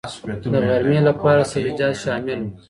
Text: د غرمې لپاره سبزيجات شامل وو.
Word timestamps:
د 0.53 0.55
غرمې 0.67 0.99
لپاره 1.09 1.49
سبزيجات 1.51 1.93
شامل 2.03 2.39
وو. 2.41 2.49